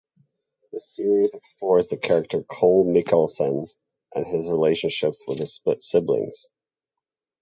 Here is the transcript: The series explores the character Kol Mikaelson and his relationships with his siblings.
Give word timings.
The 0.71 0.79
series 0.81 1.35
explores 1.35 1.89
the 1.89 1.97
character 1.97 2.41
Kol 2.41 2.87
Mikaelson 2.91 3.67
and 4.15 4.25
his 4.25 4.49
relationships 4.49 5.23
with 5.27 5.37
his 5.37 5.61
siblings. 5.81 6.49